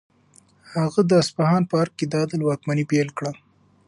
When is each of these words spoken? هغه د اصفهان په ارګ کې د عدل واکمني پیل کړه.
هغه 0.73 1.01
د 1.09 1.11
اصفهان 1.21 1.63
په 1.69 1.75
ارګ 1.81 1.93
کې 1.99 2.05
د 2.07 2.13
عدل 2.23 2.41
واکمني 2.43 2.83
پیل 2.91 3.09
کړه. 3.17 3.31